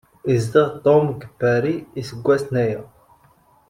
Izdegh 0.35 0.71
Tum 0.83 1.05
g 1.19 1.21
pari 1.39 1.73
isggwasn 2.01 2.53
aya. 2.63 2.81